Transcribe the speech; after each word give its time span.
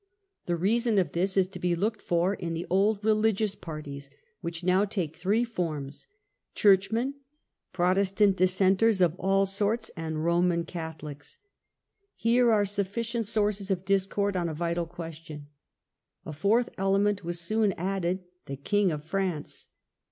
The 0.47 0.53
the 0.53 0.55
Reign. 0.55 0.63
reason 0.63 0.97
of 0.97 1.11
this 1.11 1.37
is 1.37 1.45
to 1.49 1.59
be 1.59 1.75
looked 1.75 2.01
for 2.01 2.33
in 2.33 2.55
the 2.55 2.65
old 2.71 3.03
religious 3.05 3.53
parties— 3.53 4.09
which 4.41 4.63
now 4.63 4.83
take 4.83 5.15
three 5.15 5.43
forms— 5.43 6.07
Church 6.55 6.91
men, 6.91 7.19
Protestant 7.71 8.35
Dissenters 8.35 8.99
of 8.99 9.13
all 9.19 9.45
sorts, 9.45 9.91
and 9.95 10.23
Roman 10.25 10.65
J 10.65 10.71
ANALYSIS 10.71 10.71
OF 10.71 10.71
THE 10.71 10.71
REIGN. 10.71 10.73
7 10.73 10.83
1 10.87 10.89
Catholics. 10.89 11.39
Here 12.15 12.45
were 12.47 12.65
sufficient 12.65 13.27
sources 13.27 13.69
of 13.69 13.85
discord 13.85 14.35
on 14.35 14.49
a 14.49 14.55
vital 14.55 14.87
question; 14.87 15.49
a 16.25 16.33
fourth 16.33 16.69
element 16.79 17.23
was 17.23 17.39
soon 17.39 17.71
added— 17.73 18.23
the 18.47 18.57
King 18.57 18.91
of 18.91 19.03
France. 19.03 19.67